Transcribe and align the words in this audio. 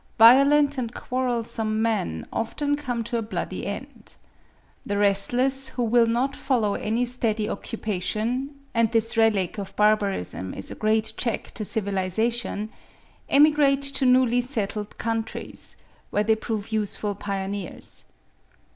Violent 0.17 0.79
and 0.79 0.91
quarrelsome 0.95 1.79
men 1.79 2.25
often 2.33 2.75
come 2.75 3.03
to 3.03 3.19
a 3.19 3.21
bloody 3.21 3.67
end. 3.67 4.15
The 4.83 4.97
restless 4.97 5.69
who 5.69 5.83
will 5.83 6.07
not 6.07 6.35
follow 6.35 6.73
any 6.73 7.05
steady 7.05 7.47
occupation—and 7.47 8.91
this 8.91 9.15
relic 9.15 9.59
of 9.59 9.75
barbarism 9.75 10.55
is 10.55 10.71
a 10.71 10.81
great 10.81 11.13
check 11.17 11.51
to 11.53 11.63
civilisation 11.63 12.71
(17. 13.29 13.53
'Hereditary 13.53 13.75
Genius,' 13.75 13.77
1870, 13.93 13.93
p. 13.93 13.93
347.)—emigrate 13.93 13.95
to 13.95 14.05
newly 14.07 14.41
settled 14.41 14.97
countries; 14.97 15.77
where 16.09 16.23
they 16.23 16.35
prove 16.35 16.71
useful 16.71 17.13
pioneers. 17.13 18.05